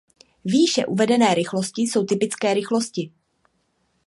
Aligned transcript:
Výše 0.45 0.85
uvedené 0.85 1.33
rychlosti 1.33 1.81
jsou 1.81 2.03
„typické“ 2.05 2.53
rychlosti. 2.53 3.11